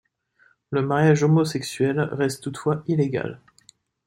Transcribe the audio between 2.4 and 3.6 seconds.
toutefois illégal.